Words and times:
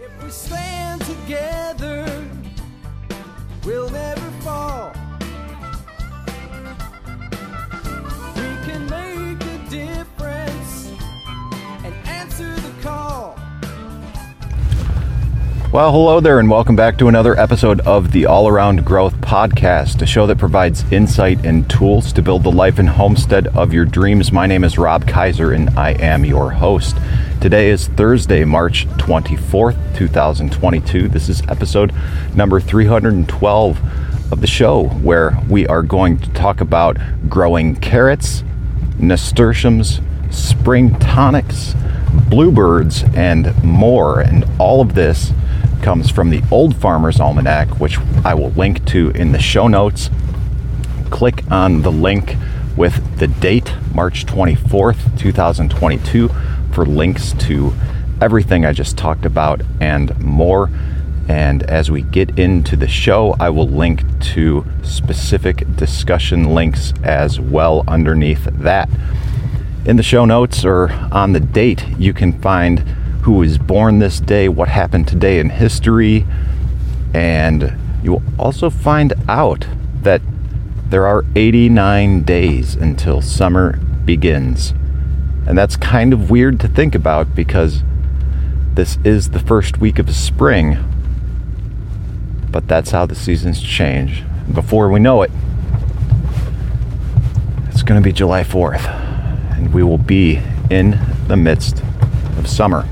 If 0.00 0.22
we 0.22 0.30
stand 0.30 1.00
together, 1.00 1.67
Well, 15.70 15.92
hello 15.92 16.18
there, 16.20 16.40
and 16.40 16.50
welcome 16.50 16.76
back 16.76 16.96
to 16.96 17.08
another 17.08 17.38
episode 17.38 17.80
of 17.80 18.12
the 18.12 18.24
All 18.24 18.48
Around 18.48 18.86
Growth 18.86 19.14
Podcast, 19.16 20.00
a 20.00 20.06
show 20.06 20.26
that 20.26 20.38
provides 20.38 20.90
insight 20.90 21.44
and 21.44 21.68
tools 21.68 22.10
to 22.14 22.22
build 22.22 22.42
the 22.42 22.50
life 22.50 22.78
and 22.78 22.88
homestead 22.88 23.48
of 23.48 23.74
your 23.74 23.84
dreams. 23.84 24.32
My 24.32 24.46
name 24.46 24.64
is 24.64 24.78
Rob 24.78 25.06
Kaiser, 25.06 25.52
and 25.52 25.68
I 25.78 25.90
am 25.90 26.24
your 26.24 26.52
host. 26.52 26.96
Today 27.42 27.68
is 27.68 27.86
Thursday, 27.86 28.46
March 28.46 28.86
24th, 28.96 29.76
2022. 29.94 31.06
This 31.06 31.28
is 31.28 31.42
episode 31.48 31.92
number 32.34 32.60
312 32.60 34.32
of 34.32 34.40
the 34.40 34.46
show, 34.46 34.84
where 34.84 35.38
we 35.50 35.66
are 35.66 35.82
going 35.82 36.16
to 36.18 36.30
talk 36.30 36.62
about 36.62 36.96
growing 37.28 37.76
carrots, 37.76 38.42
nasturtiums, 38.98 40.00
spring 40.30 40.98
tonics, 40.98 41.74
bluebirds, 42.30 43.04
and 43.14 43.62
more. 43.62 44.20
And 44.20 44.46
all 44.58 44.80
of 44.80 44.94
this 44.94 45.30
comes 45.82 46.10
from 46.10 46.30
the 46.30 46.42
Old 46.50 46.76
Farmer's 46.76 47.20
Almanac, 47.20 47.80
which 47.80 47.98
I 48.24 48.34
will 48.34 48.50
link 48.50 48.84
to 48.86 49.10
in 49.10 49.32
the 49.32 49.38
show 49.38 49.68
notes. 49.68 50.10
Click 51.10 51.42
on 51.50 51.82
the 51.82 51.92
link 51.92 52.36
with 52.76 53.18
the 53.18 53.26
date, 53.26 53.72
March 53.94 54.26
24th, 54.26 55.18
2022, 55.18 56.28
for 56.72 56.86
links 56.86 57.32
to 57.34 57.72
everything 58.20 58.64
I 58.64 58.72
just 58.72 58.96
talked 58.96 59.24
about 59.24 59.62
and 59.80 60.18
more. 60.20 60.70
And 61.28 61.62
as 61.64 61.90
we 61.90 62.02
get 62.02 62.38
into 62.38 62.76
the 62.76 62.88
show, 62.88 63.36
I 63.38 63.50
will 63.50 63.68
link 63.68 64.02
to 64.34 64.64
specific 64.82 65.76
discussion 65.76 66.54
links 66.54 66.94
as 67.02 67.38
well 67.38 67.84
underneath 67.86 68.44
that. 68.44 68.88
In 69.84 69.96
the 69.96 70.02
show 70.02 70.24
notes 70.24 70.64
or 70.64 70.90
on 71.12 71.32
the 71.32 71.40
date, 71.40 71.86
you 71.98 72.12
can 72.12 72.38
find 72.40 72.84
who 73.22 73.32
was 73.32 73.58
born 73.58 73.98
this 73.98 74.20
day, 74.20 74.48
what 74.48 74.68
happened 74.68 75.08
today 75.08 75.38
in 75.38 75.50
history, 75.50 76.26
and 77.14 77.76
you 78.02 78.12
will 78.12 78.22
also 78.38 78.70
find 78.70 79.12
out 79.28 79.66
that 80.02 80.22
there 80.88 81.06
are 81.06 81.24
89 81.34 82.22
days 82.22 82.74
until 82.74 83.20
summer 83.20 83.76
begins. 84.04 84.72
And 85.46 85.56
that's 85.56 85.76
kind 85.76 86.12
of 86.12 86.30
weird 86.30 86.60
to 86.60 86.68
think 86.68 86.94
about 86.94 87.34
because 87.34 87.82
this 88.74 88.98
is 89.04 89.30
the 89.30 89.38
first 89.38 89.78
week 89.78 89.98
of 89.98 90.14
spring, 90.14 90.78
but 92.50 92.68
that's 92.68 92.90
how 92.90 93.06
the 93.06 93.14
seasons 93.14 93.60
change. 93.60 94.24
Before 94.54 94.88
we 94.88 95.00
know 95.00 95.22
it, 95.22 95.30
it's 97.68 97.82
going 97.82 98.00
to 98.00 98.04
be 98.04 98.12
July 98.12 98.44
4th, 98.44 98.86
and 99.56 99.74
we 99.74 99.82
will 99.82 99.98
be 99.98 100.40
in 100.70 100.98
the 101.26 101.36
midst 101.36 101.82
of 102.38 102.48
summer. 102.48 102.86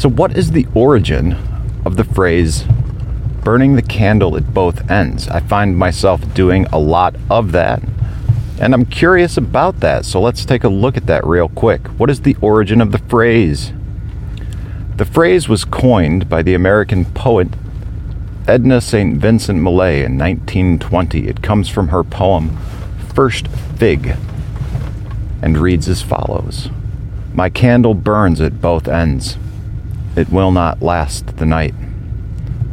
So, 0.00 0.08
what 0.08 0.34
is 0.34 0.52
the 0.52 0.66
origin 0.74 1.36
of 1.84 1.96
the 1.96 2.04
phrase 2.04 2.64
burning 3.44 3.76
the 3.76 3.82
candle 3.82 4.34
at 4.34 4.54
both 4.54 4.90
ends? 4.90 5.28
I 5.28 5.40
find 5.40 5.76
myself 5.76 6.32
doing 6.32 6.64
a 6.72 6.78
lot 6.78 7.16
of 7.28 7.52
that, 7.52 7.82
and 8.58 8.72
I'm 8.72 8.86
curious 8.86 9.36
about 9.36 9.80
that. 9.80 10.06
So, 10.06 10.18
let's 10.18 10.46
take 10.46 10.64
a 10.64 10.70
look 10.70 10.96
at 10.96 11.04
that 11.04 11.26
real 11.26 11.50
quick. 11.50 11.86
What 11.98 12.08
is 12.08 12.22
the 12.22 12.34
origin 12.40 12.80
of 12.80 12.92
the 12.92 12.98
phrase? 13.10 13.74
The 14.96 15.04
phrase 15.04 15.50
was 15.50 15.66
coined 15.66 16.30
by 16.30 16.40
the 16.40 16.54
American 16.54 17.04
poet 17.04 17.48
Edna 18.48 18.80
St. 18.80 19.18
Vincent 19.18 19.60
Millay 19.60 20.02
in 20.02 20.16
1920. 20.16 21.28
It 21.28 21.42
comes 21.42 21.68
from 21.68 21.88
her 21.88 22.04
poem 22.04 22.56
First 23.14 23.48
Fig 23.48 24.16
and 25.42 25.58
reads 25.58 25.90
as 25.90 26.00
follows 26.00 26.70
My 27.34 27.50
candle 27.50 27.92
burns 27.92 28.40
at 28.40 28.62
both 28.62 28.88
ends. 28.88 29.36
It 30.16 30.30
will 30.30 30.52
not 30.52 30.82
last 30.82 31.36
the 31.36 31.46
night. 31.46 31.74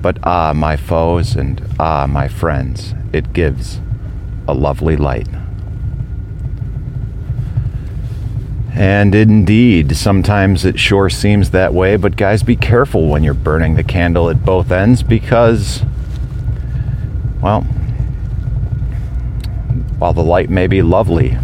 But 0.01 0.17
ah, 0.23 0.53
my 0.53 0.75
foes, 0.75 1.35
and 1.35 1.61
ah, 1.79 2.07
my 2.07 2.27
friends, 2.27 2.93
it 3.13 3.33
gives 3.33 3.79
a 4.47 4.53
lovely 4.53 4.95
light. 4.95 5.27
And 8.73 9.15
indeed, 9.15 9.97
sometimes 9.97 10.63
it 10.63 10.79
sure 10.79 11.09
seems 11.09 11.49
that 11.49 11.73
way, 11.73 11.95
but 11.95 12.15
guys, 12.15 12.43
be 12.43 12.55
careful 12.55 13.07
when 13.07 13.23
you're 13.23 13.33
burning 13.33 13.73
the 13.73 13.83
candle 13.83 14.29
at 14.29 14.45
both 14.45 14.71
ends 14.71 15.01
because, 15.01 15.81
well, 17.41 17.61
while 19.97 20.13
the 20.13 20.23
light 20.23 20.51
may 20.51 20.67
be 20.67 20.83
lovely, 20.83 21.39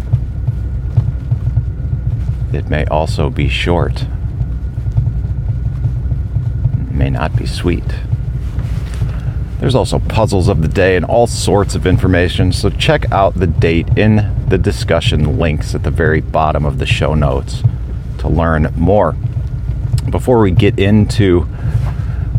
it 2.52 2.68
may 2.68 2.84
also 2.84 3.30
be 3.30 3.48
short, 3.48 4.06
may 6.94 7.10
not 7.10 7.36
be 7.36 7.46
sweet. 7.46 7.84
There's 9.60 9.74
also 9.74 9.98
puzzles 9.98 10.48
of 10.48 10.62
the 10.62 10.68
day 10.68 10.96
and 10.96 11.04
all 11.04 11.26
sorts 11.26 11.74
of 11.74 11.86
information, 11.86 12.52
so 12.52 12.70
check 12.70 13.10
out 13.10 13.34
the 13.34 13.46
date 13.46 13.88
in 13.96 14.46
the 14.48 14.58
discussion 14.58 15.38
links 15.38 15.74
at 15.74 15.82
the 15.82 15.90
very 15.90 16.20
bottom 16.20 16.64
of 16.64 16.78
the 16.78 16.86
show 16.86 17.14
notes 17.14 17.62
to 18.18 18.28
learn 18.28 18.72
more. 18.76 19.16
Before 20.10 20.40
we 20.40 20.50
get 20.50 20.78
into 20.78 21.42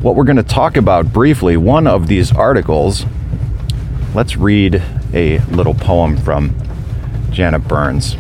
what 0.02 0.16
we're 0.16 0.24
going 0.24 0.36
to 0.36 0.44
talk 0.44 0.78
about 0.78 1.12
briefly, 1.12 1.58
one 1.58 1.88
of 1.88 2.08
these 2.08 2.32
articles, 2.32 3.06
let's 4.14 4.36
read 4.38 4.84
a 5.14 5.40
little 5.46 5.74
poem 5.74 6.18
from 6.18 6.56
Janet 7.32 7.68
Burns. 7.68 8.18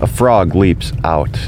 A 0.00 0.06
frog 0.06 0.54
leaps 0.54 0.92
out 1.04 1.38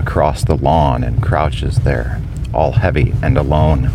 across 0.00 0.44
the 0.44 0.56
lawn 0.56 1.02
and 1.02 1.22
crouches 1.22 1.78
there, 1.80 2.20
all 2.52 2.72
heavy 2.72 3.14
and 3.22 3.36
alone 3.36 3.90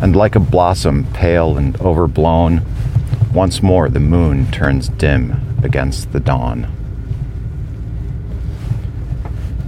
and 0.00 0.14
like 0.14 0.34
a 0.34 0.40
blossom 0.40 1.04
pale 1.12 1.56
and 1.56 1.80
overblown, 1.80 2.62
once 3.32 3.62
more 3.62 3.88
the 3.88 4.00
moon 4.00 4.50
turns 4.50 4.88
dim 4.88 5.58
against 5.62 6.12
the 6.12 6.20
dawn. 6.20 6.70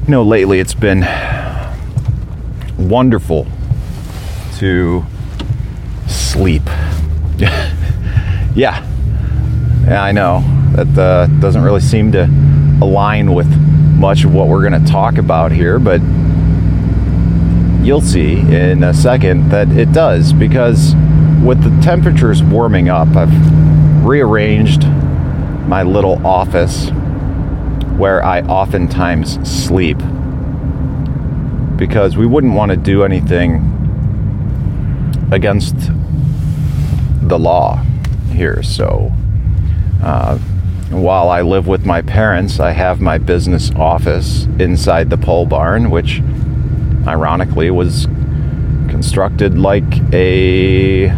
You 0.05 0.11
know, 0.13 0.23
lately 0.23 0.59
it's 0.59 0.75
been 0.75 1.01
wonderful 2.79 3.47
to 4.57 5.05
sleep. 6.07 6.63
yeah. 8.55 8.85
Yeah, 9.85 10.03
I 10.03 10.13
know. 10.13 10.45
That 10.73 10.99
uh, 10.99 11.27
doesn't 11.41 11.63
really 11.63 11.81
seem 11.81 12.13
to 12.13 12.25
align 12.83 13.33
with 13.33 13.49
much 13.99 14.25
of 14.25 14.35
what 14.35 14.49
we're 14.49 14.69
going 14.69 14.85
to 14.85 14.91
talk 14.91 15.17
about 15.17 15.51
here, 15.51 15.79
but 15.79 16.01
you'll 17.89 18.01
see 18.03 18.39
in 18.41 18.85
a 18.85 18.93
second 18.93 19.49
that 19.49 19.67
it 19.71 19.91
does 19.93 20.35
because 20.35 20.95
with 21.43 21.59
the 21.63 21.83
temperatures 21.83 22.43
warming 22.43 22.91
up, 22.91 23.09
I've 23.17 24.05
rearranged 24.05 24.87
my 25.67 25.83
little 25.85 26.25
office 26.27 26.91
where 27.97 28.23
I 28.23 28.43
oftentimes 28.43 29.39
sleep 29.51 29.97
because 31.77 32.15
we 32.15 32.27
wouldn't 32.27 32.53
want 32.53 32.73
to 32.73 32.77
do 32.77 33.05
anything 33.05 33.65
against 35.33 35.75
the 37.23 37.39
law 37.39 37.77
here. 38.33 38.63
So, 38.63 39.11
uh, 40.03 40.37
while 40.91 41.31
I 41.31 41.41
live 41.41 41.67
with 41.67 41.87
my 41.87 42.03
parents, 42.03 42.61
I 42.61 42.73
have 42.73 43.01
my 43.01 43.17
business 43.17 43.71
office 43.77 44.45
inside 44.59 45.09
the 45.09 45.17
pole 45.17 45.47
barn, 45.47 45.89
which 45.89 46.21
ironically, 47.09 47.71
was 47.71 48.07
constructed 48.89 49.59
like 49.59 49.85
a 50.13 51.09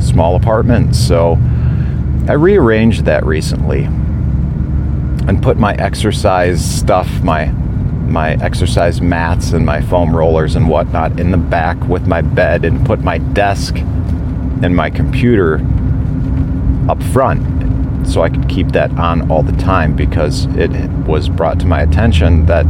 small 0.00 0.36
apartment. 0.36 0.94
So 0.94 1.38
I 2.28 2.32
rearranged 2.32 3.04
that 3.04 3.24
recently 3.24 3.84
and 3.84 5.42
put 5.42 5.56
my 5.56 5.74
exercise 5.74 6.64
stuff, 6.64 7.08
my 7.22 7.46
my 8.06 8.34
exercise 8.34 9.00
mats 9.00 9.52
and 9.52 9.66
my 9.66 9.82
foam 9.82 10.14
rollers 10.14 10.54
and 10.54 10.68
whatnot 10.68 11.18
in 11.18 11.32
the 11.32 11.36
back 11.36 11.76
with 11.88 12.06
my 12.06 12.20
bed 12.20 12.64
and 12.64 12.86
put 12.86 13.00
my 13.00 13.18
desk 13.18 13.76
and 13.76 14.74
my 14.76 14.88
computer 14.88 15.60
up 16.88 17.02
front 17.02 17.42
so 18.06 18.22
I 18.22 18.28
could 18.28 18.48
keep 18.48 18.68
that 18.68 18.92
on 18.92 19.28
all 19.30 19.42
the 19.42 19.56
time 19.56 19.96
because 19.96 20.46
it 20.56 20.70
was 21.06 21.28
brought 21.28 21.58
to 21.60 21.66
my 21.66 21.82
attention 21.82 22.46
that 22.46 22.64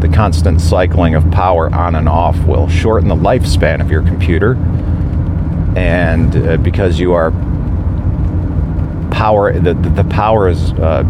the 0.00 0.08
constant 0.08 0.60
cycling 0.60 1.14
of 1.14 1.28
power 1.30 1.72
on 1.74 1.94
and 1.94 2.08
off 2.08 2.38
will 2.44 2.68
shorten 2.68 3.08
the 3.08 3.16
lifespan 3.16 3.80
of 3.80 3.90
your 3.90 4.02
computer. 4.02 4.54
And 5.76 6.34
uh, 6.36 6.56
because 6.58 6.98
you 6.98 7.12
are 7.12 7.30
power, 9.10 9.52
the, 9.58 9.74
the, 9.74 10.04
power 10.04 10.48
is 10.48 10.72
uh, 10.74 11.02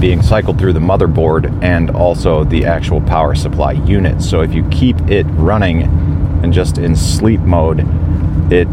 being 0.00 0.22
cycled 0.22 0.58
through 0.58 0.72
the 0.72 0.80
motherboard 0.80 1.62
and 1.62 1.90
also 1.90 2.44
the 2.44 2.64
actual 2.64 3.00
power 3.02 3.34
supply 3.34 3.72
unit. 3.72 4.22
So 4.22 4.40
if 4.40 4.54
you 4.54 4.66
keep 4.70 4.98
it 5.02 5.24
running 5.24 5.82
and 6.42 6.52
just 6.52 6.78
in 6.78 6.96
sleep 6.96 7.40
mode, 7.40 7.80
it 8.50 8.68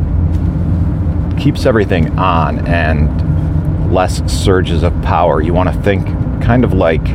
keeps 1.39 1.65
everything 1.65 2.17
on 2.17 2.65
and 2.67 3.93
less 3.93 4.21
surges 4.31 4.83
of 4.83 4.93
power. 5.01 5.41
You 5.41 5.53
want 5.53 5.73
to 5.73 5.81
think 5.81 6.05
kind 6.41 6.63
of 6.63 6.73
like 6.73 7.05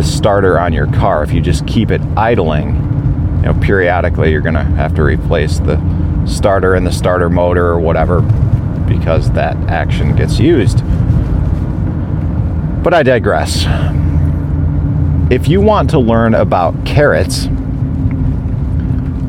the 0.00 0.06
starter 0.06 0.58
on 0.58 0.72
your 0.72 0.86
car. 0.86 1.22
If 1.22 1.30
you 1.30 1.42
just 1.42 1.66
keep 1.66 1.90
it 1.90 2.00
idling, 2.16 2.68
you 2.68 3.52
know, 3.52 3.58
periodically 3.60 4.30
you're 4.30 4.40
going 4.40 4.54
to 4.54 4.64
have 4.64 4.94
to 4.94 5.02
replace 5.02 5.58
the 5.58 5.76
starter 6.26 6.74
and 6.74 6.86
the 6.86 6.90
starter 6.90 7.28
motor 7.28 7.66
or 7.66 7.78
whatever 7.78 8.22
because 8.88 9.30
that 9.32 9.56
action 9.68 10.16
gets 10.16 10.38
used. 10.38 10.78
But 12.82 12.94
I 12.94 13.02
digress. 13.02 13.66
If 15.30 15.48
you 15.48 15.60
want 15.60 15.90
to 15.90 15.98
learn 15.98 16.32
about 16.32 16.86
carrots, 16.86 17.44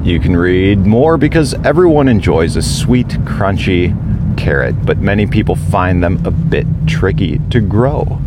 you 0.06 0.21
can 0.21 0.38
read 0.38 0.85
more 0.85 1.18
because 1.18 1.53
everyone 1.65 2.07
enjoys 2.07 2.56
a 2.56 2.62
sweet, 2.62 3.07
crunchy 3.07 3.94
carrot, 4.38 4.85
but 4.85 5.00
many 5.00 5.27
people 5.27 5.57
find 5.57 6.01
them 6.01 6.25
a 6.25 6.31
bit 6.31 6.65
tricky 6.88 7.39
to 7.50 7.59
grow. 7.59 8.21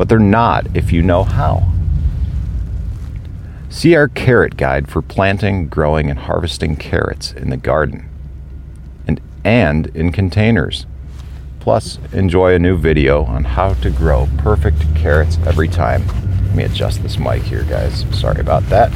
But 0.00 0.08
they're 0.08 0.18
not 0.18 0.74
if 0.74 0.94
you 0.94 1.02
know 1.02 1.24
how. 1.24 1.70
See 3.68 3.94
our 3.94 4.08
carrot 4.08 4.56
guide 4.56 4.88
for 4.88 5.02
planting, 5.02 5.68
growing, 5.68 6.08
and 6.08 6.20
harvesting 6.20 6.76
carrots 6.76 7.32
in 7.32 7.50
the 7.50 7.58
garden 7.58 8.08
and, 9.06 9.20
and 9.44 9.88
in 9.88 10.10
containers. 10.10 10.86
Plus, 11.58 11.98
enjoy 12.14 12.54
a 12.54 12.58
new 12.58 12.78
video 12.78 13.24
on 13.26 13.44
how 13.44 13.74
to 13.74 13.90
grow 13.90 14.26
perfect 14.38 14.78
carrots 14.96 15.36
every 15.44 15.68
time. 15.68 16.06
Let 16.46 16.56
me 16.56 16.64
adjust 16.64 17.02
this 17.02 17.18
mic 17.18 17.42
here, 17.42 17.64
guys. 17.64 18.06
Sorry 18.18 18.40
about 18.40 18.62
that. 18.70 18.90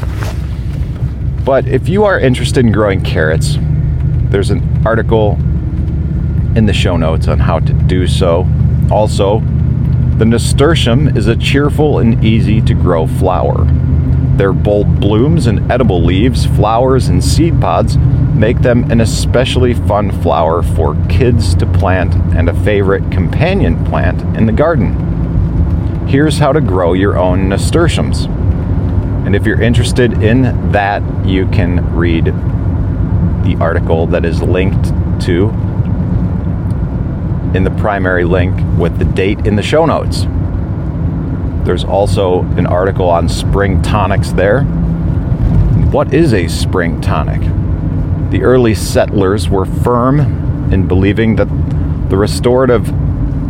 But 1.44 1.68
if 1.68 1.86
you 1.86 2.04
are 2.04 2.18
interested 2.18 2.64
in 2.64 2.72
growing 2.72 3.02
carrots, 3.02 3.58
there's 4.30 4.48
an 4.48 4.86
article 4.86 5.32
in 6.56 6.64
the 6.64 6.72
show 6.72 6.96
notes 6.96 7.28
on 7.28 7.40
how 7.40 7.60
to 7.60 7.74
do 7.74 8.06
so. 8.06 8.48
Also, 8.90 9.42
the 10.18 10.24
nasturtium 10.24 11.16
is 11.16 11.26
a 11.26 11.34
cheerful 11.34 11.98
and 11.98 12.24
easy 12.24 12.60
to 12.60 12.72
grow 12.72 13.06
flower. 13.06 13.64
Their 14.36 14.52
bold 14.52 15.00
blooms 15.00 15.48
and 15.48 15.70
edible 15.70 16.04
leaves, 16.04 16.46
flowers, 16.46 17.08
and 17.08 17.22
seed 17.22 17.60
pods 17.60 17.96
make 17.96 18.60
them 18.60 18.90
an 18.92 19.00
especially 19.00 19.74
fun 19.74 20.12
flower 20.22 20.62
for 20.62 20.94
kids 21.08 21.56
to 21.56 21.66
plant 21.66 22.14
and 22.34 22.48
a 22.48 22.64
favorite 22.64 23.10
companion 23.10 23.84
plant 23.86 24.20
in 24.36 24.46
the 24.46 24.52
garden. 24.52 26.06
Here's 26.06 26.38
how 26.38 26.52
to 26.52 26.60
grow 26.60 26.92
your 26.92 27.18
own 27.18 27.48
nasturtiums. 27.48 28.26
And 28.26 29.34
if 29.34 29.44
you're 29.44 29.60
interested 29.60 30.22
in 30.22 30.70
that, 30.70 31.02
you 31.26 31.48
can 31.48 31.92
read 31.96 32.26
the 32.26 33.56
article 33.60 34.06
that 34.08 34.24
is 34.24 34.42
linked 34.42 34.86
to 35.24 35.48
in 37.54 37.64
the 37.64 37.70
primary 37.70 38.24
link 38.24 38.54
with 38.78 38.98
the 38.98 39.04
date 39.04 39.46
in 39.46 39.56
the 39.56 39.62
show 39.62 39.86
notes. 39.86 40.26
There's 41.64 41.84
also 41.84 42.42
an 42.42 42.66
article 42.66 43.08
on 43.08 43.28
spring 43.28 43.80
tonics 43.80 44.32
there. 44.32 44.64
What 45.90 46.12
is 46.12 46.34
a 46.34 46.48
spring 46.48 47.00
tonic? 47.00 47.40
The 48.30 48.42
early 48.42 48.74
settlers 48.74 49.48
were 49.48 49.64
firm 49.64 50.20
in 50.72 50.88
believing 50.88 51.36
that 51.36 51.48
the 52.10 52.16
restorative 52.16 52.92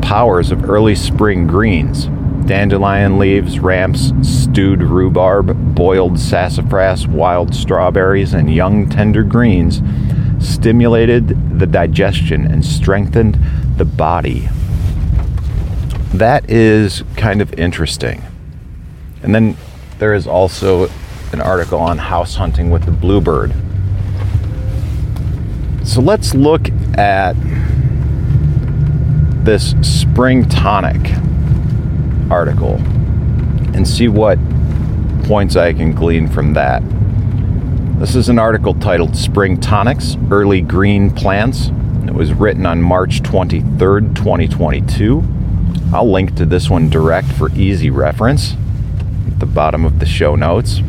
powers 0.02 0.50
of 0.50 0.68
early 0.68 0.94
spring 0.94 1.46
greens, 1.46 2.06
dandelion 2.46 3.18
leaves, 3.18 3.58
ramps, 3.58 4.12
stewed 4.22 4.82
rhubarb, 4.82 5.74
boiled 5.74 6.18
sassafras, 6.18 7.06
wild 7.06 7.54
strawberries, 7.54 8.34
and 8.34 8.54
young 8.54 8.88
tender 8.88 9.22
greens, 9.22 9.80
stimulated 10.38 11.36
the 11.58 11.66
digestion 11.66 12.46
and 12.46 12.64
strengthened 12.64 13.38
the 13.76 13.84
body 13.84 14.48
that 16.14 16.48
is 16.48 17.02
kind 17.16 17.42
of 17.42 17.52
interesting. 17.54 18.22
And 19.24 19.34
then 19.34 19.56
there 19.98 20.14
is 20.14 20.28
also 20.28 20.88
an 21.32 21.40
article 21.40 21.80
on 21.80 21.98
house 21.98 22.36
hunting 22.36 22.70
with 22.70 22.84
the 22.84 22.92
bluebird. 22.92 23.52
So 25.84 26.00
let's 26.00 26.32
look 26.32 26.68
at 26.96 27.34
this 29.44 29.74
spring 29.82 30.48
tonic 30.48 31.00
article 32.30 32.76
and 33.74 33.86
see 33.86 34.06
what 34.06 34.38
points 35.24 35.56
I 35.56 35.72
can 35.72 35.92
glean 35.92 36.28
from 36.28 36.52
that. 36.54 36.80
This 37.96 38.16
is 38.16 38.28
an 38.28 38.40
article 38.40 38.74
titled 38.74 39.16
Spring 39.16 39.60
Tonics 39.60 40.16
Early 40.28 40.60
Green 40.60 41.12
Plants. 41.12 41.68
It 42.08 42.12
was 42.12 42.32
written 42.32 42.66
on 42.66 42.82
March 42.82 43.22
23rd, 43.22 44.16
2022. 44.16 45.22
I'll 45.92 46.10
link 46.10 46.34
to 46.34 46.44
this 46.44 46.68
one 46.68 46.90
direct 46.90 47.28
for 47.28 47.52
easy 47.52 47.90
reference 47.90 48.54
at 49.28 49.38
the 49.38 49.46
bottom 49.46 49.84
of 49.84 50.00
the 50.00 50.06
show 50.06 50.34
notes. 50.34 50.80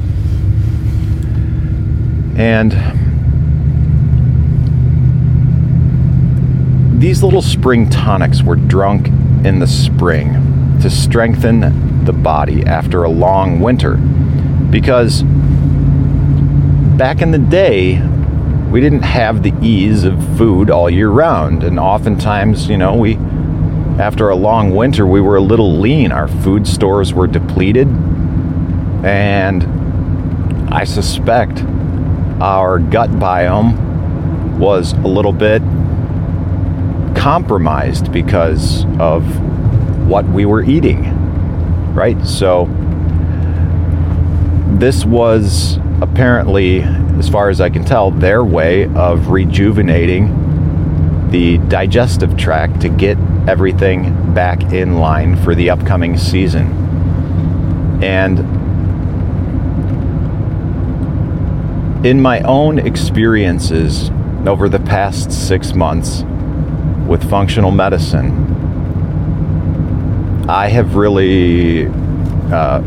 And 2.37 2.71
these 6.99 7.21
little 7.21 7.43
spring 7.43 7.87
tonics 7.87 8.41
were 8.41 8.55
drunk 8.55 9.09
in 9.45 9.59
the 9.59 9.67
spring 9.67 10.33
to 10.81 10.89
strengthen 10.89 12.03
the 12.03 12.13
body 12.13 12.63
after 12.63 13.03
a 13.03 13.09
long 13.09 13.59
winter. 13.59 13.97
Because 14.71 15.23
back 16.97 17.21
in 17.21 17.31
the 17.31 17.37
day, 17.37 17.99
we 18.71 18.79
didn't 18.79 19.03
have 19.03 19.43
the 19.43 19.53
ease 19.61 20.05
of 20.05 20.37
food 20.37 20.69
all 20.69 20.89
year 20.89 21.09
round. 21.09 21.63
And 21.63 21.79
oftentimes, 21.79 22.67
you 22.69 22.77
know, 22.77 22.95
we 22.95 23.17
after 23.99 24.29
a 24.29 24.35
long 24.35 24.75
winter, 24.75 25.05
we 25.07 25.21
were 25.21 25.37
a 25.37 25.41
little 25.41 25.79
lean. 25.79 26.11
Our 26.11 26.27
food 26.27 26.67
stores 26.67 27.13
were 27.13 27.27
depleted, 27.27 27.87
and 29.05 29.63
I 30.73 30.83
suspect 30.83 31.63
our 32.41 32.79
gut 32.79 33.09
biome 33.11 34.57
was 34.57 34.91
a 34.93 35.07
little 35.07 35.31
bit 35.31 35.61
compromised 37.15 38.11
because 38.11 38.85
of 38.99 39.23
what 40.07 40.25
we 40.25 40.45
were 40.45 40.61
eating, 40.61 41.93
right? 41.93 42.21
So, 42.25 42.65
this 44.79 45.05
was 45.05 45.79
apparently, 46.01 46.83
as 47.17 47.29
far 47.29 47.49
as 47.49 47.61
I 47.61 47.69
can 47.69 47.85
tell, 47.85 48.11
their 48.11 48.43
way 48.43 48.85
of 48.93 49.29
rejuvenating 49.29 51.29
the 51.31 51.57
digestive 51.69 52.37
tract 52.37 52.81
to 52.81 52.89
get 52.89 53.17
everything 53.47 54.33
back 54.33 54.61
in 54.73 54.97
line 54.97 55.37
for 55.37 55.55
the 55.55 55.69
upcoming 55.69 56.17
season. 56.17 56.67
And 58.03 58.39
in 62.05 62.21
my 62.21 62.41
own 62.41 62.77
experiences 62.77 64.11
over 64.45 64.69
the 64.69 64.79
past 64.79 65.31
six 65.31 65.73
months 65.73 66.23
with 67.07 67.27
functional 67.29 67.71
medicine, 67.71 68.43
I 70.47 70.67
have 70.67 70.95
really, 70.95 71.87
uh, 72.51 72.81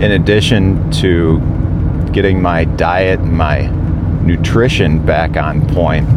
in 0.00 0.12
addition 0.12 0.90
to 0.92 1.40
getting 2.12 2.40
my 2.40 2.64
diet 2.64 3.20
and 3.20 3.32
my 3.32 3.66
nutrition 4.24 5.04
back 5.04 5.36
on 5.36 5.66
point, 5.68 6.08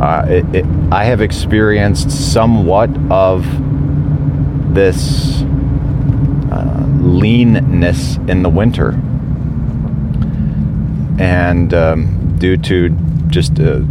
uh, 0.00 0.24
it, 0.28 0.54
it, 0.54 0.66
I 0.90 1.04
have 1.04 1.20
experienced 1.20 2.10
somewhat 2.10 2.90
of 3.10 3.44
this 4.74 5.42
uh, 6.50 6.86
leanness 7.00 8.16
in 8.28 8.42
the 8.42 8.48
winter. 8.48 8.90
And 11.18 11.72
um, 11.72 12.36
due 12.38 12.56
to 12.56 12.88
just, 13.28 13.60
uh, 13.60 13.82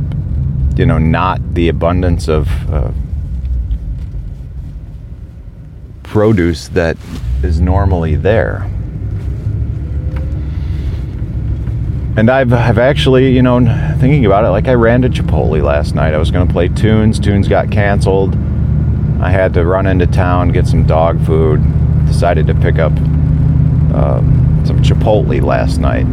you 0.75 0.85
know, 0.85 0.97
not 0.97 1.53
the 1.53 1.69
abundance 1.69 2.27
of 2.27 2.49
uh, 2.69 2.91
produce 6.03 6.67
that 6.69 6.97
is 7.43 7.61
normally 7.61 8.15
there. 8.15 8.69
And 12.17 12.29
I've, 12.29 12.51
I've 12.51 12.77
actually, 12.77 13.33
you 13.33 13.41
know, 13.41 13.59
thinking 13.99 14.25
about 14.25 14.43
it, 14.43 14.49
like 14.49 14.67
I 14.67 14.73
ran 14.73 15.01
to 15.03 15.09
Chipotle 15.09 15.63
last 15.63 15.95
night. 15.95 16.13
I 16.13 16.17
was 16.17 16.29
going 16.29 16.45
to 16.45 16.51
play 16.51 16.67
Tunes. 16.67 17.19
Tunes 17.19 17.47
got 17.47 17.71
canceled. 17.71 18.35
I 19.21 19.29
had 19.29 19.53
to 19.53 19.65
run 19.65 19.87
into 19.87 20.07
town, 20.07 20.49
get 20.51 20.67
some 20.67 20.85
dog 20.85 21.25
food. 21.25 21.61
Decided 22.05 22.47
to 22.47 22.53
pick 22.55 22.79
up 22.79 22.91
um, 23.93 24.61
some 24.65 24.81
Chipotle 24.83 25.41
last 25.41 25.77
night 25.77 26.05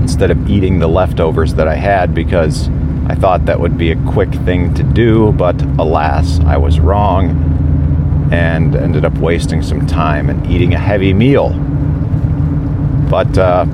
instead 0.00 0.30
of 0.30 0.48
eating 0.48 0.78
the 0.78 0.86
leftovers 0.86 1.54
that 1.54 1.66
I 1.66 1.74
had 1.74 2.14
because 2.14 2.68
I 3.08 3.16
thought 3.16 3.46
that 3.46 3.58
would 3.58 3.76
be 3.76 3.90
a 3.90 3.96
quick 4.06 4.30
thing 4.30 4.72
to 4.74 4.84
do, 4.84 5.32
but 5.32 5.60
alas, 5.80 6.38
I 6.40 6.56
was 6.56 6.78
wrong. 6.78 7.48
and 8.32 8.76
ended 8.76 9.04
up 9.04 9.16
wasting 9.18 9.62
some 9.62 9.86
time 9.86 10.30
and 10.30 10.46
eating 10.46 10.72
a 10.72 10.78
heavy 10.78 11.12
meal. 11.12 11.50
But, 13.10 13.36
uh, 13.36 13.66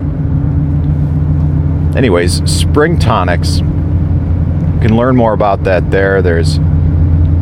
anyways, 1.97 2.49
spring 2.51 2.99
tonics. 2.99 3.59
You 3.59 4.81
can 4.83 4.97
learn 4.97 5.17
more 5.17 5.33
about 5.33 5.65
that 5.65 5.91
there. 5.91 6.21
There's 6.21 6.57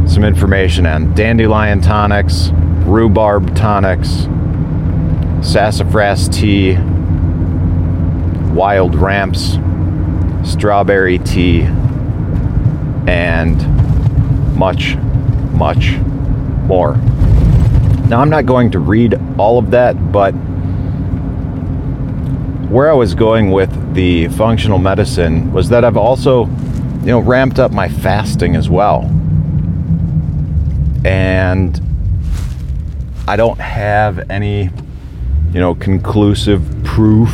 some 0.06 0.22
information 0.22 0.86
on 0.86 1.12
dandelion 1.14 1.80
tonics, 1.80 2.50
rhubarb 2.86 3.56
tonics, 3.56 4.28
sassafras 5.42 6.28
tea, 6.28 6.76
wild 8.54 8.94
ramps, 8.94 9.58
strawberry 10.48 11.18
tea, 11.18 11.62
and 13.06 13.58
much, 14.56 14.96
much 15.52 15.96
more. 16.66 16.96
Now, 18.06 18.20
I'm 18.20 18.30
not 18.30 18.46
going 18.46 18.70
to 18.70 18.78
read 18.78 19.18
all 19.36 19.58
of 19.58 19.72
that, 19.72 20.12
but 20.12 20.32
where 22.74 22.90
I 22.90 22.94
was 22.94 23.14
going 23.14 23.52
with 23.52 23.94
the 23.94 24.26
functional 24.30 24.78
medicine 24.78 25.52
was 25.52 25.68
that 25.68 25.84
I've 25.84 25.96
also, 25.96 26.46
you 26.46 27.06
know, 27.06 27.20
ramped 27.20 27.60
up 27.60 27.70
my 27.70 27.88
fasting 27.88 28.56
as 28.56 28.68
well. 28.68 29.02
And 31.04 31.80
I 33.28 33.36
don't 33.36 33.60
have 33.60 34.28
any, 34.28 34.70
you 35.52 35.60
know, 35.60 35.76
conclusive 35.76 36.64
proof 36.82 37.30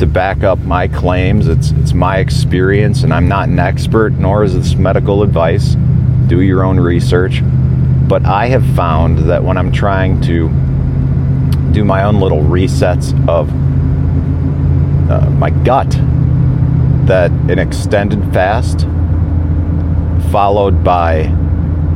to 0.00 0.06
back 0.06 0.44
up 0.44 0.58
my 0.58 0.86
claims. 0.86 1.48
It's 1.48 1.70
it's 1.70 1.94
my 1.94 2.18
experience 2.18 3.04
and 3.04 3.14
I'm 3.14 3.28
not 3.28 3.48
an 3.48 3.58
expert 3.58 4.12
nor 4.12 4.44
is 4.44 4.52
this 4.52 4.74
medical 4.74 5.22
advice. 5.22 5.76
Do 6.26 6.42
your 6.42 6.62
own 6.62 6.78
research. 6.78 7.40
But 8.06 8.26
I 8.26 8.48
have 8.48 8.66
found 8.76 9.30
that 9.30 9.42
when 9.42 9.56
I'm 9.56 9.72
trying 9.72 10.20
to 10.22 10.50
do 11.72 11.86
my 11.86 12.02
own 12.02 12.20
little 12.20 12.42
resets 12.42 13.14
of 13.26 13.50
uh, 15.10 15.30
my 15.30 15.50
gut, 15.50 15.90
that 17.06 17.30
an 17.48 17.58
extended 17.58 18.32
fast 18.32 18.80
followed 20.30 20.82
by 20.82 21.24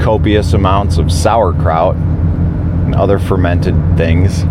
copious 0.00 0.52
amounts 0.52 0.98
of 0.98 1.10
sauerkraut 1.10 1.96
and 1.96 2.94
other 2.94 3.18
fermented 3.18 3.74
things 3.96 4.42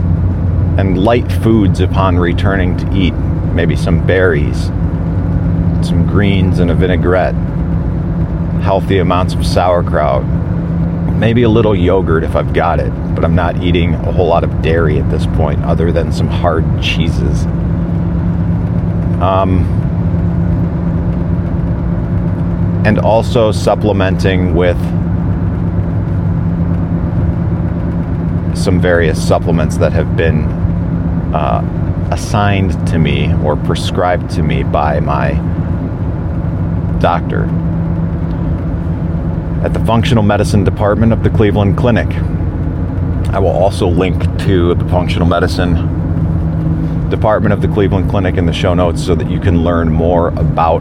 and 0.78 1.04
light 1.04 1.30
foods 1.32 1.80
upon 1.80 2.18
returning 2.18 2.78
to 2.78 2.94
eat 2.94 3.14
maybe 3.54 3.76
some 3.76 4.06
berries, 4.06 4.68
some 5.86 6.06
greens 6.08 6.60
and 6.60 6.70
a 6.70 6.76
vinaigrette, 6.76 7.36
healthy 8.62 9.00
amounts 9.00 9.34
of 9.34 9.46
sauerkraut, 9.46 10.24
maybe 11.16 11.44
a 11.44 11.50
little 11.50 11.76
yogurt 11.76 12.24
if 12.24 12.36
I've 12.36 12.54
got 12.54 12.80
it, 12.80 12.92
but 13.16 13.26
I'm 13.26 13.36
not 13.36 13.62
eating 13.64 13.94
a 13.94 14.12
whole 14.12 14.28
lot 14.28 14.44
of 14.44 14.62
dairy 14.62 15.00
at 15.00 15.10
this 15.10 15.26
point 15.26 15.64
other 15.64 15.92
than 15.92 16.12
some 16.12 16.28
hard 16.28 16.66
cheeses. 16.82 17.46
Um, 19.22 19.66
and 22.86 22.98
also 23.00 23.52
supplementing 23.52 24.56
with 24.56 24.78
some 28.58 28.80
various 28.80 29.26
supplements 29.26 29.78
that 29.78 29.94
have 29.94 30.16
been 30.16 30.44
uh, 31.34 32.08
assigned 32.12 32.88
to 32.88 32.98
me 32.98 33.34
or 33.44 33.56
prescribed 33.56 34.30
to 34.32 34.44
me 34.44 34.64
by 34.64 35.00
my 35.00 35.32
doctor 37.00 37.44
at 39.64 39.74
the 39.74 39.86
functional 39.86 40.24
medicine 40.24 40.64
department 40.64 41.12
of 41.12 41.24
the 41.24 41.30
Cleveland 41.30 41.78
Clinic. 41.78 42.08
I 43.34 43.40
will 43.40 43.50
also 43.52 43.88
link 43.88 44.24
to 44.40 44.74
the 44.76 44.86
functional 44.88 45.28
medicine 45.28 45.99
department 47.10 47.54
of 47.54 47.62
the 47.62 47.68
Cleveland 47.68 48.10
Clinic 48.10 48.36
in 48.38 48.46
the 48.46 48.54
show 48.54 48.74
notes 48.74 49.04
so 49.04 49.16
that 49.16 49.30
you 49.30 49.40
can 49.40 49.64
learn 49.64 49.92
more 49.92 50.30
about 50.30 50.80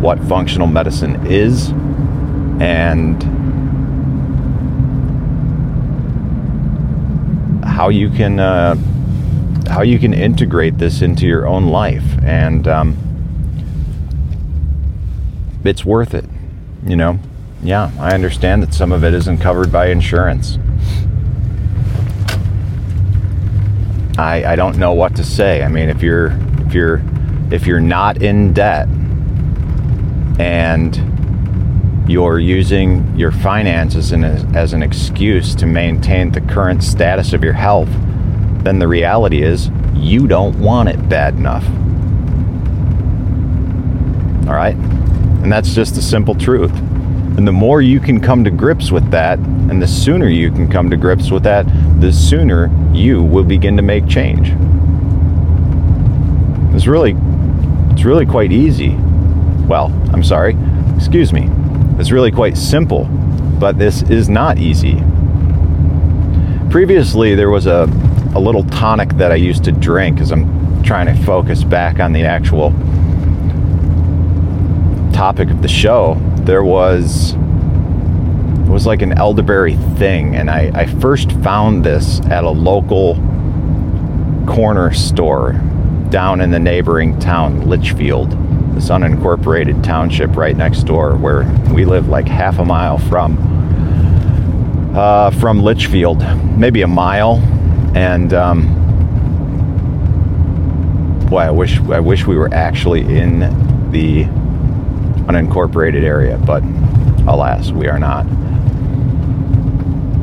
what 0.00 0.18
functional 0.24 0.66
medicine 0.66 1.26
is 1.26 1.70
and 2.60 3.22
how 7.64 7.88
you 7.88 8.08
can 8.10 8.40
uh, 8.40 8.76
how 9.68 9.82
you 9.82 9.98
can 9.98 10.14
integrate 10.14 10.78
this 10.78 11.02
into 11.02 11.26
your 11.26 11.46
own 11.46 11.66
life. 11.66 12.04
And 12.22 12.66
um, 12.68 12.96
it's 15.64 15.84
worth 15.84 16.14
it 16.14 16.24
you 16.86 16.96
know? 16.96 17.18
Yeah 17.62 17.90
i 17.98 18.14
understand 18.14 18.62
that 18.62 18.72
some 18.72 18.92
of 18.92 19.04
it 19.04 19.12
isn't 19.12 19.38
covered 19.38 19.72
by 19.72 19.88
insurance 19.88 20.58
i 24.18 24.44
i 24.44 24.56
don't 24.56 24.76
know 24.76 24.92
what 24.92 25.14
to 25.16 25.24
say 25.24 25.62
i 25.62 25.68
mean 25.68 25.88
if 25.88 26.02
you're 26.02 26.32
if 26.66 26.74
you're 26.74 27.02
if 27.50 27.66
you're 27.66 27.80
not 27.80 28.22
in 28.22 28.52
debt 28.52 28.88
and 30.38 31.02
you're 32.08 32.38
using 32.38 33.16
your 33.18 33.32
finances 33.32 34.12
in 34.12 34.22
a, 34.22 34.32
as 34.54 34.72
an 34.72 34.82
excuse 34.82 35.54
to 35.54 35.66
maintain 35.66 36.30
the 36.30 36.40
current 36.40 36.82
status 36.82 37.32
of 37.32 37.42
your 37.42 37.52
health 37.52 37.88
then 38.66 38.78
the 38.80 38.88
reality 38.88 39.42
is 39.42 39.70
you 39.94 40.26
don't 40.26 40.58
want 40.58 40.88
it 40.88 41.08
bad 41.08 41.34
enough. 41.34 41.64
All 44.48 44.54
right? 44.54 44.74
And 45.42 45.52
that's 45.52 45.74
just 45.74 45.94
the 45.94 46.02
simple 46.02 46.34
truth. 46.34 46.72
And 47.36 47.46
the 47.46 47.52
more 47.52 47.82
you 47.82 48.00
can 48.00 48.20
come 48.20 48.44
to 48.44 48.50
grips 48.50 48.90
with 48.90 49.10
that, 49.10 49.38
and 49.38 49.80
the 49.80 49.86
sooner 49.86 50.28
you 50.28 50.50
can 50.50 50.70
come 50.70 50.88
to 50.90 50.96
grips 50.96 51.30
with 51.30 51.42
that, 51.42 51.66
the 52.00 52.12
sooner 52.12 52.70
you 52.94 53.22
will 53.22 53.44
begin 53.44 53.76
to 53.76 53.82
make 53.82 54.08
change. 54.08 54.54
It's 56.74 56.86
really 56.86 57.16
it's 57.92 58.04
really 58.04 58.26
quite 58.26 58.52
easy. 58.52 58.94
Well, 59.66 59.86
I'm 60.12 60.24
sorry. 60.24 60.56
Excuse 60.96 61.32
me. 61.32 61.50
It's 61.98 62.10
really 62.10 62.30
quite 62.30 62.56
simple, 62.56 63.04
but 63.58 63.78
this 63.78 64.02
is 64.02 64.28
not 64.28 64.58
easy. 64.58 65.02
Previously, 66.70 67.34
there 67.34 67.50
was 67.50 67.66
a 67.66 67.84
a 68.34 68.40
little 68.40 68.64
tonic 68.64 69.08
that 69.14 69.32
I 69.32 69.36
used 69.36 69.64
to 69.64 69.72
drink 69.72 70.20
as 70.20 70.30
I'm 70.30 70.82
trying 70.82 71.06
to 71.06 71.24
focus 71.24 71.64
back 71.64 72.00
on 72.00 72.12
the 72.12 72.24
actual 72.24 72.70
topic 75.14 75.48
of 75.48 75.62
the 75.62 75.68
show. 75.68 76.20
There 76.46 76.64
was 76.64 77.34
it 77.34 78.70
was 78.70 78.86
like 78.86 79.02
an 79.02 79.18
elderberry 79.18 79.74
thing, 79.96 80.36
and 80.36 80.50
I, 80.50 80.70
I 80.74 80.86
first 80.86 81.32
found 81.42 81.84
this 81.84 82.20
at 82.26 82.44
a 82.44 82.50
local 82.50 83.14
corner 84.46 84.92
store 84.92 85.52
down 86.08 86.40
in 86.40 86.50
the 86.52 86.58
neighboring 86.58 87.18
town, 87.18 87.62
Litchfield, 87.68 88.30
this 88.74 88.90
unincorporated 88.90 89.82
township 89.82 90.36
right 90.36 90.56
next 90.56 90.84
door, 90.84 91.16
where 91.16 91.42
we 91.74 91.84
live 91.84 92.08
like 92.08 92.28
half 92.28 92.58
a 92.60 92.64
mile 92.64 92.98
from 92.98 93.36
uh, 94.94 95.30
from 95.32 95.62
Litchfield, 95.62 96.22
maybe 96.56 96.82
a 96.82 96.86
mile 96.88 97.42
and 97.96 98.34
um, 98.34 98.66
boy, 101.28 101.38
I 101.38 101.50
wish 101.50 101.80
I 101.80 101.98
wish 101.98 102.26
we 102.26 102.36
were 102.36 102.52
actually 102.52 103.00
in 103.00 103.40
the 103.90 104.24
unincorporated 105.26 106.02
area, 106.02 106.38
but 106.38 106.62
alas, 107.28 107.72
we 107.72 107.88
are 107.88 107.98
not. 107.98 108.26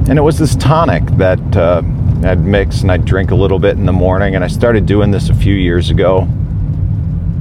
And 0.09 0.17
it 0.17 0.21
was 0.21 0.37
this 0.37 0.55
tonic 0.55 1.05
that 1.17 1.55
uh, 1.55 1.81
I'd 2.23 2.39
mix 2.39 2.81
and 2.81 2.91
I'd 2.91 3.05
drink 3.05 3.31
a 3.31 3.35
little 3.35 3.59
bit 3.59 3.77
in 3.77 3.85
the 3.85 3.93
morning, 3.93 4.35
and 4.35 4.43
I 4.43 4.47
started 4.47 4.85
doing 4.85 5.11
this 5.11 5.29
a 5.29 5.33
few 5.33 5.55
years 5.55 5.89
ago 5.89 6.21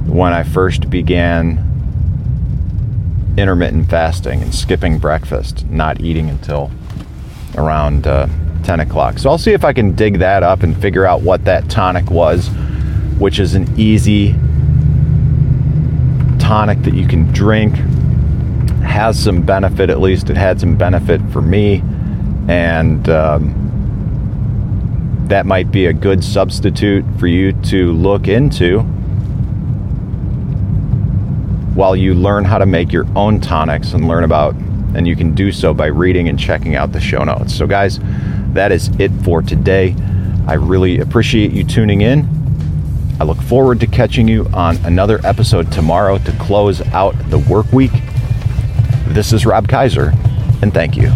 when 0.07 0.33
I 0.33 0.43
first 0.43 0.89
began 0.89 1.69
intermittent 3.37 3.89
fasting 3.89 4.41
and 4.41 4.53
skipping 4.53 4.99
breakfast, 4.99 5.65
not 5.69 6.01
eating 6.01 6.29
until 6.29 6.71
around. 7.55 8.07
Uh, 8.07 8.27
10 8.63 8.79
o'clock. 8.79 9.19
So 9.19 9.29
I'll 9.29 9.37
see 9.37 9.51
if 9.51 9.63
I 9.63 9.73
can 9.73 9.93
dig 9.93 10.19
that 10.19 10.41
up 10.41 10.63
and 10.63 10.79
figure 10.81 11.05
out 11.05 11.21
what 11.21 11.45
that 11.45 11.69
tonic 11.69 12.09
was, 12.09 12.47
which 13.19 13.39
is 13.39 13.55
an 13.55 13.67
easy 13.77 14.35
tonic 16.43 16.81
that 16.83 16.93
you 16.93 17.07
can 17.07 17.31
drink. 17.31 17.73
Has 18.83 19.17
some 19.17 19.41
benefit, 19.41 19.89
at 19.89 20.01
least 20.01 20.29
it 20.29 20.35
had 20.35 20.59
some 20.59 20.75
benefit 20.75 21.21
for 21.31 21.41
me. 21.41 21.81
And 22.49 23.07
um, 23.07 23.63
that 25.29 25.45
might 25.45 25.71
be 25.71 25.85
a 25.85 25.93
good 25.93 26.21
substitute 26.23 27.05
for 27.17 27.27
you 27.27 27.53
to 27.53 27.93
look 27.93 28.27
into 28.27 28.81
while 31.75 31.95
you 31.95 32.13
learn 32.13 32.43
how 32.43 32.57
to 32.57 32.65
make 32.65 32.91
your 32.91 33.07
own 33.15 33.39
tonics 33.39 33.93
and 33.93 34.07
learn 34.07 34.25
about 34.25 34.53
and 34.95 35.07
you 35.07 35.15
can 35.15 35.33
do 35.33 35.51
so 35.51 35.73
by 35.73 35.87
reading 35.87 36.29
and 36.29 36.37
checking 36.37 36.75
out 36.75 36.91
the 36.91 36.99
show 36.99 37.23
notes. 37.23 37.55
So 37.55 37.65
guys, 37.65 37.99
that 38.53 38.71
is 38.71 38.89
it 38.99 39.11
for 39.23 39.41
today. 39.41 39.95
I 40.45 40.53
really 40.53 40.99
appreciate 40.99 41.51
you 41.51 41.63
tuning 41.63 42.01
in. 42.01 42.42
I 43.23 43.25
look 43.25 43.41
forward 43.43 43.79
to 43.79 43.87
catching 43.87 44.27
you 44.27 44.49
on 44.53 44.75
another 44.85 45.25
episode 45.25 45.71
tomorrow 45.71 46.17
to 46.17 46.31
close 46.33 46.81
out 46.87 47.15
the 47.29 47.39
work 47.39 47.71
week. 47.71 47.93
This 49.07 49.31
is 49.31 49.45
Rob 49.45 49.69
Kaiser, 49.69 50.11
and 50.61 50.73
thank 50.73 50.97
you. 50.97 51.09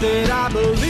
That 0.00 0.30
I 0.30 0.48
believe. 0.52 0.89